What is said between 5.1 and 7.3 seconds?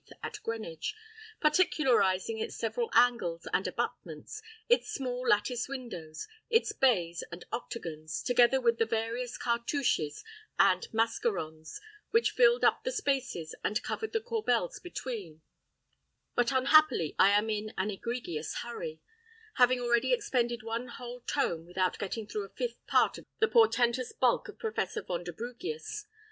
lattice windows, its bays